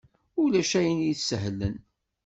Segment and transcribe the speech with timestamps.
[0.41, 1.75] Ulac ayen i isehlen!